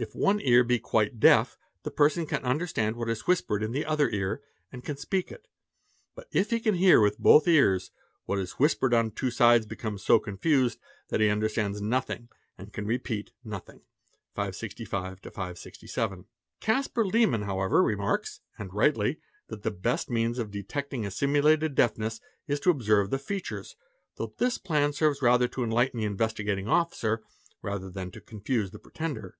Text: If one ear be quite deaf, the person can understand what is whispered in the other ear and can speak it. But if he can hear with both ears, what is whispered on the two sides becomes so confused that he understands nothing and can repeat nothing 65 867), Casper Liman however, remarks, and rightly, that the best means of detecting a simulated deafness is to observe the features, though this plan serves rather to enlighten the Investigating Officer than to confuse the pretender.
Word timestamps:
If 0.00 0.14
one 0.14 0.40
ear 0.42 0.62
be 0.62 0.78
quite 0.78 1.18
deaf, 1.18 1.58
the 1.82 1.90
person 1.90 2.24
can 2.24 2.44
understand 2.44 2.94
what 2.94 3.10
is 3.10 3.26
whispered 3.26 3.64
in 3.64 3.72
the 3.72 3.84
other 3.84 4.08
ear 4.10 4.40
and 4.70 4.84
can 4.84 4.96
speak 4.96 5.32
it. 5.32 5.48
But 6.14 6.28
if 6.30 6.50
he 6.50 6.60
can 6.60 6.74
hear 6.76 7.00
with 7.00 7.18
both 7.18 7.48
ears, 7.48 7.90
what 8.24 8.38
is 8.38 8.60
whispered 8.60 8.94
on 8.94 9.06
the 9.06 9.10
two 9.16 9.32
sides 9.32 9.66
becomes 9.66 10.04
so 10.04 10.20
confused 10.20 10.78
that 11.08 11.18
he 11.20 11.28
understands 11.28 11.82
nothing 11.82 12.28
and 12.56 12.72
can 12.72 12.86
repeat 12.86 13.32
nothing 13.42 13.80
65 14.36 15.18
867), 15.26 16.26
Casper 16.60 17.04
Liman 17.04 17.42
however, 17.42 17.82
remarks, 17.82 18.38
and 18.56 18.72
rightly, 18.72 19.18
that 19.48 19.64
the 19.64 19.72
best 19.72 20.08
means 20.08 20.38
of 20.38 20.52
detecting 20.52 21.04
a 21.04 21.10
simulated 21.10 21.74
deafness 21.74 22.20
is 22.46 22.60
to 22.60 22.70
observe 22.70 23.10
the 23.10 23.18
features, 23.18 23.74
though 24.14 24.32
this 24.38 24.58
plan 24.58 24.92
serves 24.92 25.22
rather 25.22 25.48
to 25.48 25.64
enlighten 25.64 25.98
the 25.98 26.06
Investigating 26.06 26.68
Officer 26.68 27.20
than 27.64 28.12
to 28.12 28.20
confuse 28.20 28.70
the 28.70 28.78
pretender. 28.78 29.36